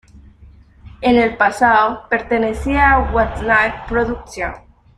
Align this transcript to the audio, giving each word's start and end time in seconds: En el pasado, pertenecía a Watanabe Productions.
En 1.01 1.15
el 1.15 1.37
pasado, 1.37 2.09
pertenecía 2.09 2.93
a 2.93 3.11
Watanabe 3.13 3.83
Productions. 3.87 4.57